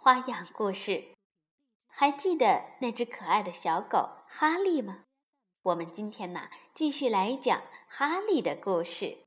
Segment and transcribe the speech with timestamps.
[0.00, 1.08] 花样故事，
[1.88, 5.00] 还记得那只可爱的小狗哈利吗？
[5.64, 9.18] 我们今天呢，继续来讲哈利的故事。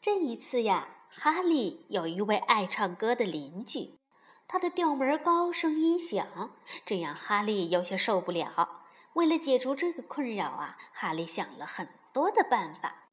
[0.00, 3.98] 这一次呀，哈利有一位爱唱歌的邻居，
[4.46, 6.52] 他的调门高，声音响，
[6.86, 8.84] 这让哈利有些受不了。
[9.14, 13.08] 为了解除这个困扰啊，哈利想了很多的办法。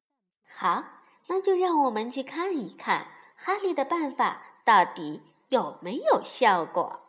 [0.48, 0.84] 好，
[1.26, 5.22] 那就让我们去看一看哈利的办法到底。
[5.48, 7.00] 有没有效果？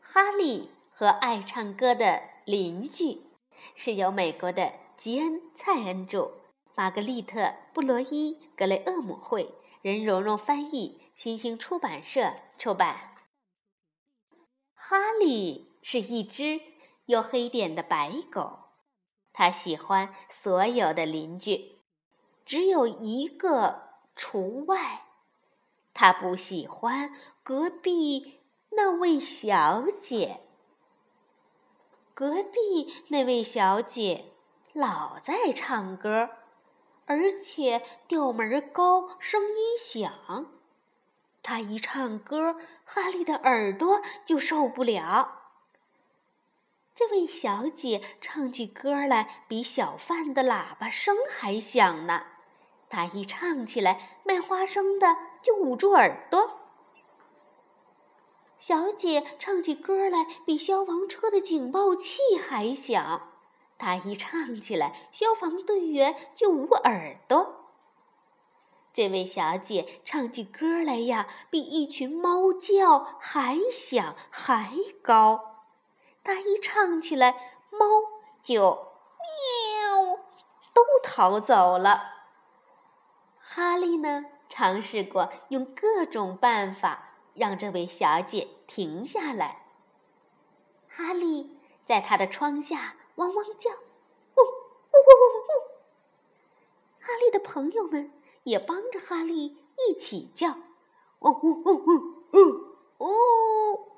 [0.00, 3.22] 哈利和爱唱歌的邻居
[3.76, 6.32] 是由美国的吉恩·蔡恩著，
[6.74, 7.40] 玛格丽特·
[7.72, 13.14] 布罗伊·格雷厄姆绘，任蓉蓉翻译，新星出版社出版。
[14.74, 16.60] 哈利是一只
[17.06, 18.58] 有黑点的白狗，
[19.32, 21.78] 它喜欢所有的邻居，
[22.44, 25.04] 只有一个除外。
[26.00, 27.12] 他不喜欢
[27.42, 30.40] 隔壁那位小姐。
[32.14, 34.32] 隔壁那位小姐
[34.72, 36.30] 老在唱歌，
[37.04, 40.46] 而且调门高，声音响。
[41.42, 42.56] 她一唱歌，
[42.86, 45.42] 哈利的耳朵就受不了。
[46.94, 52.24] 这位小姐唱起歌来，比小贩的喇叭声还响呢。
[52.90, 56.58] 她一唱起来，卖花生的就捂住耳朵。
[58.58, 63.28] 小姐唱起歌来，比消防车的警报器还响。
[63.78, 67.56] 她一唱起来，消防队员就捂耳朵。
[68.92, 75.62] 这位小姐唱起歌来呀，比一群猫叫还响还高。
[76.24, 77.86] 她一唱起来，猫
[78.42, 80.18] 就喵，
[80.74, 82.19] 都逃走了。
[83.52, 89.66] 哈利呢，尝试过用各种办法让这位小姐停下来。
[90.88, 95.50] 哈利在他的窗下汪汪叫，呜呜呜呜呜。
[97.00, 98.12] 哈利的朋友们
[98.44, 99.58] 也帮着哈利
[99.88, 100.50] 一起叫，
[101.18, 101.90] 呜呜呜呜
[102.30, 103.88] 呜呜。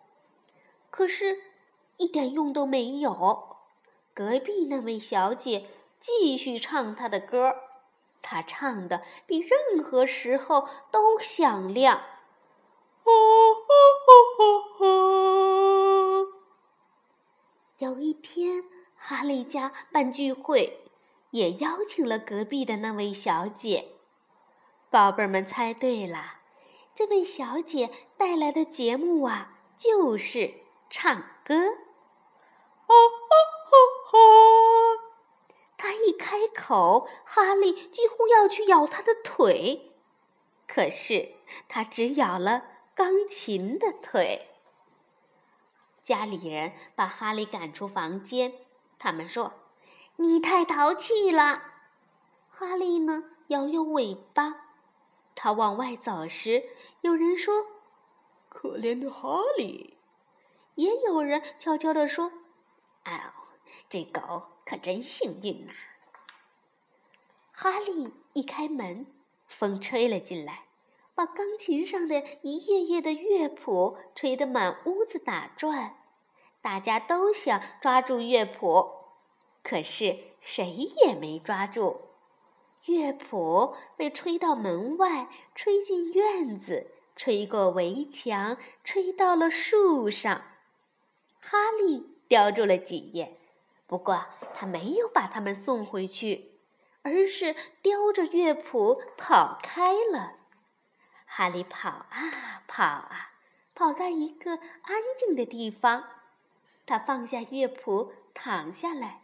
[0.89, 1.43] 可是，
[1.99, 3.59] 一点用都没有。
[4.15, 5.67] 隔壁那位小姐
[6.01, 7.55] 继续唱她的歌。
[8.23, 12.01] 他唱的比任何时候都响亮。
[17.79, 18.65] 有一天，
[18.97, 20.85] 哈利家办聚会，
[21.31, 23.97] 也邀请了隔壁的那位小姐。
[24.89, 26.37] 宝贝儿们猜对了，
[26.95, 31.55] 这位小姐带来的节目啊，就是唱歌。
[32.87, 32.95] 他
[36.07, 39.93] 一开口，哈利几乎要去咬他的腿，
[40.67, 41.35] 可是
[41.69, 42.65] 他只咬了
[42.95, 44.49] 钢琴的腿。
[46.03, 48.55] 家里人把哈利赶出房间，
[48.99, 49.53] 他们说
[50.17, 51.63] ：“你太淘气了。”
[52.51, 54.67] 哈利呢，摇摇尾巴。
[55.35, 56.65] 他往外走时，
[57.01, 57.67] 有人说
[58.49, 59.99] ：“可怜的哈利。”
[60.77, 62.33] 也有人悄悄地说
[63.05, 65.73] ：“哎呦，这狗。”可真幸运呐！
[67.63, 69.07] 哈利一开门，
[69.47, 70.65] 风吹了进来，
[71.15, 75.95] 把钢琴上的一页页的乐谱吹得满屋子打转。
[76.61, 78.91] 大家都想抓住乐谱，
[79.63, 82.01] 可是谁也没抓住。
[82.87, 90.43] 乐谱被吹到门外，吹进院子，吹过围墙，吹到了树上。
[91.39, 93.39] 哈利叼住了几页。
[93.87, 96.52] 不过，他没有把它们送回去，
[97.03, 100.37] 而是叼着乐谱跑开了。
[101.27, 103.33] 哈利跑啊跑啊，
[103.75, 106.05] 跑到一个安静的地方，
[106.87, 109.23] 他放下乐谱，躺下来，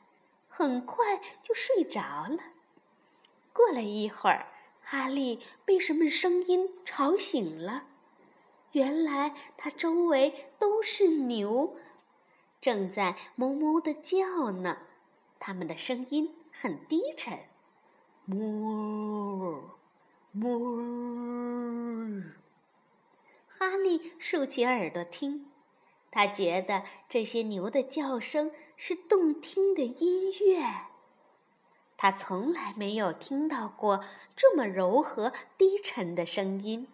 [0.48, 2.38] 很快就睡着了。
[3.52, 4.46] 过了一会儿，
[4.82, 7.84] 哈利被什么声音吵醒了。
[8.72, 11.76] 原来，他周围都是牛。
[12.60, 14.78] 正在哞哞的叫呢，
[15.38, 17.38] 它们的声音很低沉，
[18.28, 19.62] 哞
[20.32, 22.24] 哞。
[23.48, 25.46] 哈利竖起耳朵听，
[26.10, 30.62] 他觉得这些牛的叫声是动听的音乐。
[31.96, 34.04] 他从来没有听到过
[34.36, 36.86] 这么柔和低沉的声音。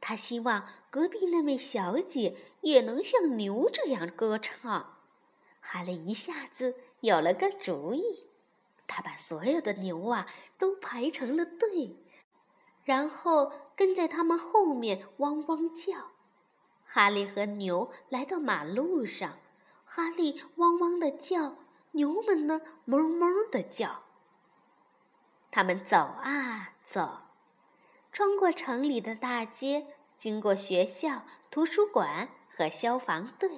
[0.00, 4.98] 他希望隔壁那位小姐也能像牛这样歌唱。
[5.60, 8.24] 哈利一下子有了个主意，
[8.86, 10.26] 他把所有的牛啊
[10.58, 11.96] 都排成了队，
[12.84, 16.12] 然后跟在他们后面汪汪叫。
[16.84, 19.38] 哈利和牛来到马路上，
[19.84, 21.56] 哈利汪汪的叫，
[21.92, 24.02] 牛们呢哞哞的叫。
[25.50, 27.20] 他们走啊走。
[28.12, 33.50] 穿过城里的大街，经过学校、图书馆和消防队。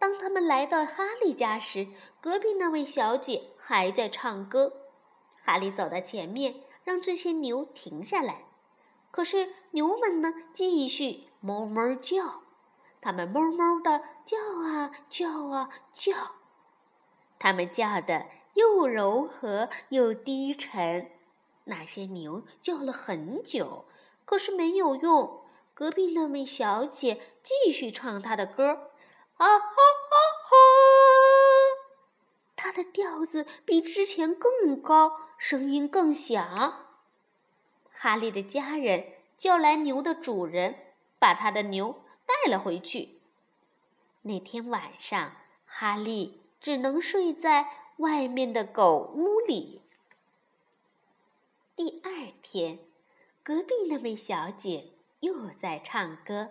[0.00, 1.88] 当他们来到哈利家时，
[2.22, 4.72] 隔壁那位小姐还在唱歌。
[5.44, 8.46] 哈利走到前面，让这些牛停下来。
[9.10, 12.40] 可是牛们呢，继续哞哞叫。
[13.02, 16.14] 它们哞哞的叫啊叫啊叫，
[17.38, 18.24] 它们叫的
[18.54, 21.10] 又柔和又低沉。
[21.64, 23.84] 那些牛叫了很久，
[24.24, 25.42] 可是没有用。
[25.74, 28.90] 隔壁那位小姐继续唱她的歌，
[29.40, 30.56] 啊哈哈哈！
[32.56, 36.86] 她的调子比之前更高，声音更响。
[37.90, 40.74] 哈利的家人叫来牛的主人，
[41.18, 43.18] 把他的牛带了回去。
[44.20, 45.32] 那天晚上，
[45.64, 49.80] 哈利只能睡在外面的狗屋里。
[51.74, 52.10] 第二
[52.42, 52.78] 天，
[53.42, 54.90] 隔壁那位小姐
[55.20, 56.50] 又在唱歌，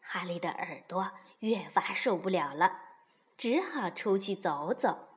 [0.00, 1.10] 哈利的耳朵
[1.44, 2.80] 越发受不了了，
[3.36, 5.08] 只好出去走走。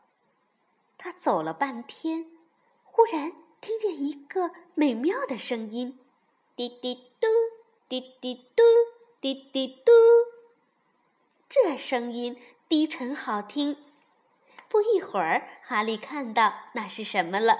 [0.97, 2.25] 他走了半天，
[2.83, 3.31] 忽然
[3.61, 5.97] 听见一个美妙的声音
[6.53, 7.27] ：“滴滴嘟，
[7.87, 8.63] 滴滴嘟，
[9.21, 9.91] 滴滴嘟。”
[11.47, 12.37] 这声音
[12.67, 13.77] 低沉好听。
[14.67, 17.57] 不一会儿，哈利看到那是什么了。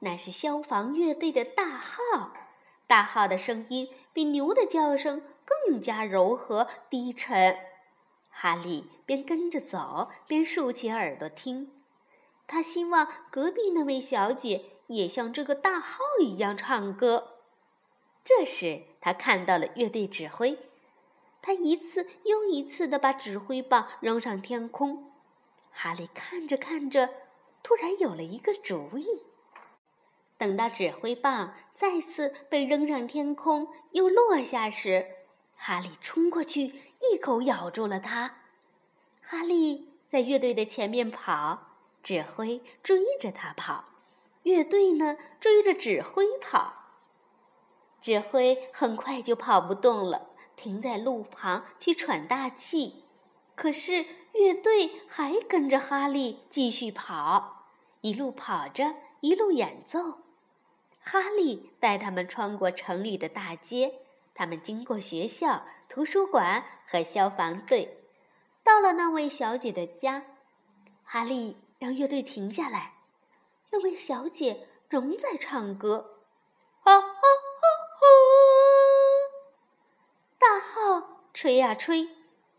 [0.00, 2.32] 那是消防乐队的大号，
[2.88, 7.69] 大号的声音比牛的叫声更加柔和低沉。
[8.42, 11.70] 哈利边跟着走，边竖起耳朵听。
[12.46, 17.36] 他希望隔壁那位小姐也像这个大号一样唱歌。
[18.24, 20.58] 这时，他看到了乐队指挥，
[21.42, 25.12] 他一次又一次地把指挥棒扔上天空。
[25.70, 27.10] 哈利看着看着，
[27.62, 29.26] 突然有了一个主意。
[30.38, 35.06] 等到指挥棒再次被扔上天空，又落下时，
[35.62, 36.72] 哈利冲过去，
[37.02, 38.36] 一口咬住了它。
[39.20, 43.84] 哈利在乐队的前面跑，指挥追着他跑，
[44.42, 46.72] 乐队呢追着指挥跑。
[48.00, 53.04] 指挥很快就跑不动了，停在路旁去喘大气。
[53.54, 57.66] 可是乐队还跟着哈利继续跑，
[58.00, 60.22] 一路跑着，一路演奏。
[61.00, 64.00] 哈利带他们穿过城里的大街，
[64.34, 68.04] 他们经过学校、图书馆和消防队，
[68.64, 70.24] 到了那位小姐的家。
[71.04, 72.94] 哈利让乐队停下来，
[73.70, 76.20] 那位小姐仍在唱歌。
[76.82, 77.20] 啊哈哈
[77.98, 78.06] 哈！
[80.38, 82.08] 大号吹呀吹，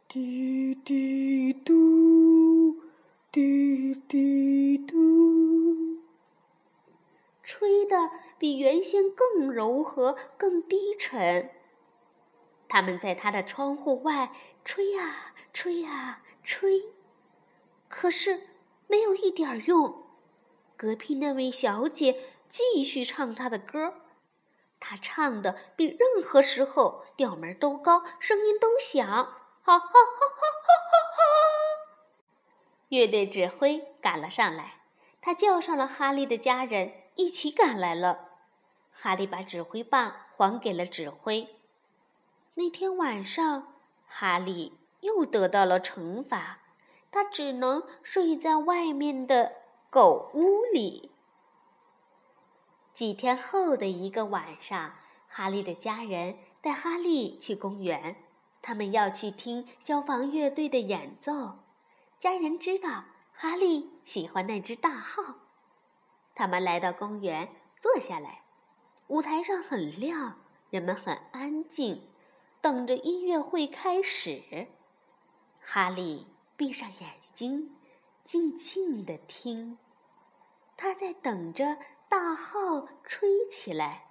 [0.07, 2.83] 滴滴嘟，
[3.31, 6.01] 滴滴嘟，
[7.43, 8.11] 吹的。
[8.41, 11.51] 比原先更柔和、更低沉。
[12.71, 14.31] 他们在他的窗户外
[14.63, 16.85] 吹呀吹呀吹，
[17.89, 18.47] 可是
[18.87, 20.05] 没有一点用。
[20.77, 23.95] 隔壁那位小姐继续唱她的歌，
[24.79, 29.05] 她唱的比任何时候调门都高，声音都响。
[29.05, 31.23] 哈哈哈哈哈哈哈！
[32.87, 34.75] 乐队指挥赶了上来，
[35.19, 38.29] 他叫上了哈利的家人，一起赶来了。
[38.93, 41.57] 哈利把指挥棒还给了指挥。
[42.55, 43.73] 那天晚上，
[44.07, 46.59] 哈利又得到了惩罚，
[47.09, 49.53] 他只能睡在外面的
[49.89, 51.11] 狗屋里。
[52.93, 54.95] 几天后的一个晚上，
[55.27, 58.17] 哈利的家人带哈利去公园，
[58.61, 61.59] 他们要去听消防乐队的演奏。
[62.19, 65.35] 家人知道哈利喜欢那只大号，
[66.35, 67.47] 他们来到公园，
[67.79, 68.43] 坐下来。
[69.07, 70.37] 舞台上很亮，
[70.69, 72.10] 人们很安静，
[72.61, 74.67] 等着音乐会开始。
[75.59, 77.75] 哈利闭上眼睛，
[78.23, 79.77] 静静地听。
[80.77, 81.77] 他在等着
[82.07, 84.05] 大号吹起来，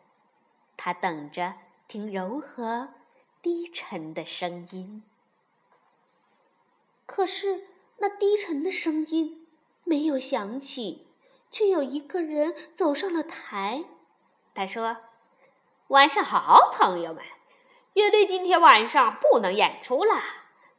[0.77, 1.55] 他等着
[1.89, 2.91] 听柔和、
[3.41, 5.03] 低沉的声音。
[7.07, 7.67] 可是
[7.99, 9.47] 那低沉的声音
[9.85, 11.09] 没有响起，
[11.51, 13.85] 却有一个人走上了台。
[14.55, 14.97] 他说
[15.89, 17.25] ：“晚上好，朋友们，
[17.95, 20.15] 乐队今天晚上不能演出了，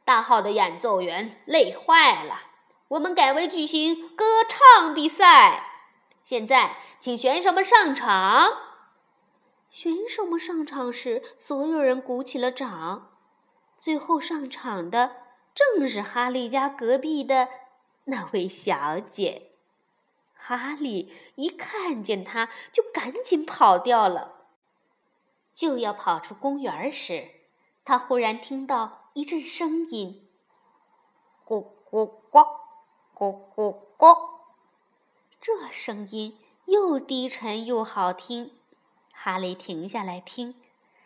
[0.04, 2.40] 大号的演奏员累坏了，
[2.88, 5.64] 我们改为举行歌唱比赛。
[6.22, 8.52] 现在，请选手们上场。”
[9.70, 13.10] 选手们上场时，所有人鼓起了掌。
[13.78, 15.16] 最后上场的。
[15.54, 17.46] 正是哈利家隔壁的
[18.04, 19.50] 那位小姐。
[20.34, 24.41] 哈利一看见她，就赶紧跑掉了。
[25.54, 27.28] 就要跑出公园时，
[27.84, 30.28] 他忽然听到一阵声音
[31.46, 32.40] ：“咕咕呱，
[33.14, 34.16] 咕咕呱。”
[35.40, 38.52] 这声音又低沉又好听。
[39.12, 40.60] 哈利停下来听，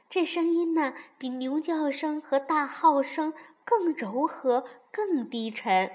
[0.09, 3.33] 这声音呢，比牛叫声和大号声。
[3.69, 5.91] 更柔和，更低沉。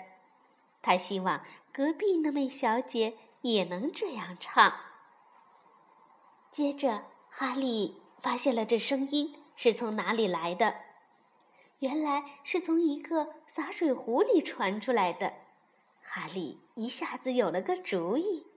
[0.82, 4.74] 他希望隔壁那位小姐也能这样唱。
[6.52, 10.76] 接着，哈利发现了这声音是从哪里来的。
[11.80, 15.34] 原来是从一个洒水壶里传出来的。
[16.02, 18.48] 哈利一下子有了个主意，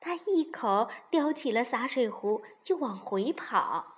[0.00, 3.94] 他一口叼起了洒水壶，就往回跑。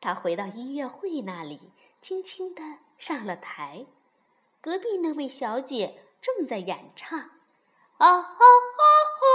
[0.00, 2.62] 他回到音乐会那里，轻轻地。
[2.98, 3.86] 上了台，
[4.60, 7.18] 隔壁那位小姐正在演唱。
[7.18, 7.28] 啊
[7.98, 9.26] 啊啊啊！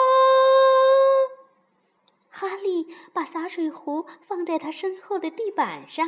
[2.39, 6.07] 哈利把洒水壶放在他身后的地板上。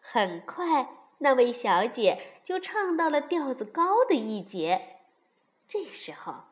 [0.00, 0.88] 很快，
[1.18, 5.00] 那位小姐就唱到了调子高的一节。
[5.68, 6.44] 这时候，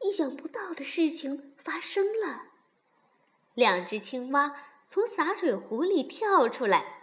[0.00, 2.42] 意想不到的事情发生了：
[3.54, 4.54] 两只青蛙
[4.86, 6.98] 从洒水壶里跳出来。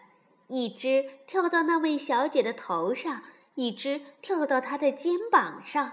[0.48, 3.22] 一只跳到那位小姐的头上，
[3.56, 5.92] 一只跳到她的肩膀上。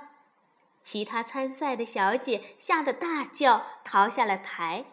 [0.80, 4.84] 其他参赛的小姐吓得大叫，逃下了台。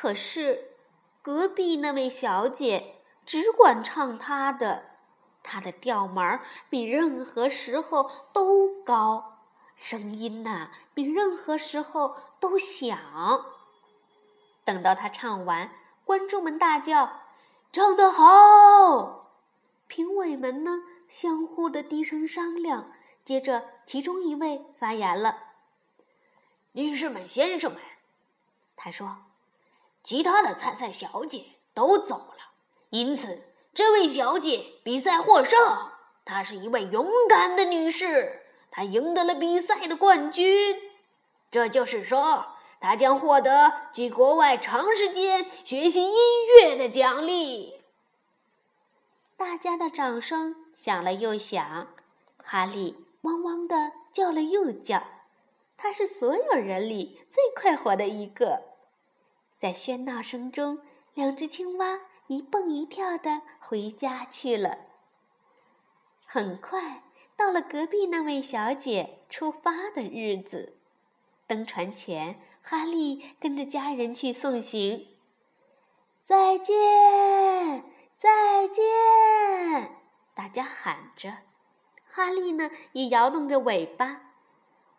[0.00, 0.76] 可是，
[1.22, 4.90] 隔壁那位小姐只管唱她的，
[5.42, 9.40] 她的调门儿比任何时候都高，
[9.74, 12.96] 声音呐比任何时候都响。
[14.62, 15.72] 等到她唱完，
[16.04, 17.22] 观众们大叫。
[17.72, 19.32] 唱得好！
[19.88, 22.92] 评委们呢，相互的低声商量。
[23.24, 25.38] 接着，其中一位发言了
[26.70, 27.82] ：“女士们、先生们，
[28.76, 29.16] 他说，
[30.08, 32.54] 其他的参赛小姐都走了，
[32.88, 33.42] 因此
[33.74, 35.60] 这位小姐比赛获胜。
[36.24, 40.80] 她是一位勇敢的女士，她赢得了比赛的冠军。
[41.50, 46.14] 这就是说。”他将获得去国外长时间学习音
[46.46, 47.82] 乐的奖励。
[49.36, 51.88] 大家的掌声响了又响，
[52.42, 55.02] 哈利汪汪的叫了又叫，
[55.76, 58.77] 他是所有人里最快活的一个。
[59.58, 60.80] 在喧闹声中，
[61.14, 64.78] 两只青蛙一蹦一跳的回家去了。
[66.24, 67.02] 很快
[67.36, 70.74] 到了隔壁那位小姐出发的日子，
[71.46, 72.38] 登船前。
[72.60, 75.08] 哈利跟着家人去送行。
[76.26, 76.76] 再见，
[78.14, 78.82] 再见！
[80.34, 81.38] 大家喊着。
[82.10, 84.34] 哈利呢，也摇动着尾巴。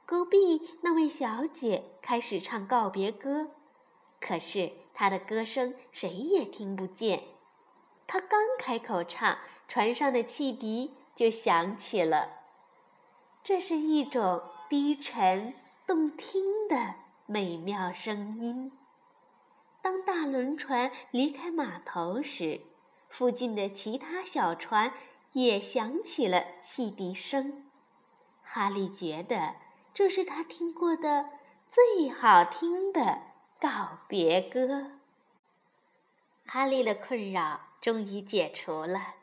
[0.07, 3.51] 隔壁那位小姐开始唱告别歌，
[4.19, 7.23] 可是他的歌声谁也听不见。
[8.07, 12.39] 他刚开口唱，船上的汽笛就响起了。
[13.43, 15.53] 这是一种低沉
[15.85, 16.95] 动听的。
[17.31, 18.71] 美妙声音。
[19.83, 22.61] 当大轮船离开码头时，
[23.07, 24.91] 附近的其他小船
[25.33, 27.69] 也响起了汽笛声。
[28.41, 29.57] 哈利觉得
[29.93, 31.29] 这是他听过的
[31.69, 33.21] 最好听的
[33.59, 34.91] 告别歌。
[36.45, 39.15] 哈利的困扰终于解除了。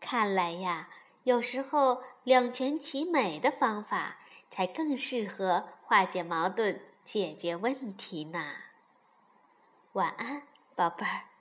[0.00, 0.88] 看来呀，
[1.24, 4.18] 有时候两全其美的方法
[4.50, 6.80] 才更适合化解矛盾。
[7.04, 8.54] 解决问题呢？
[9.94, 10.42] 晚安，
[10.76, 11.31] 宝贝儿。